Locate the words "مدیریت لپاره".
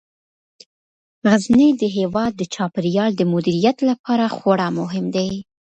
3.33-4.25